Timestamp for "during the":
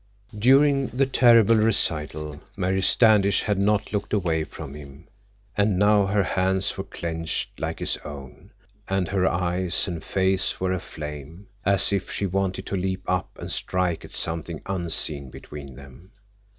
0.35-1.05